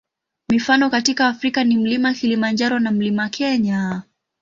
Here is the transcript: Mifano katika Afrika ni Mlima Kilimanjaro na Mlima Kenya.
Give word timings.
Mifano 0.49 0.89
katika 0.89 1.27
Afrika 1.27 1.63
ni 1.63 1.77
Mlima 1.77 2.13
Kilimanjaro 2.13 2.79
na 2.79 2.91
Mlima 2.91 3.29
Kenya. 3.29 4.01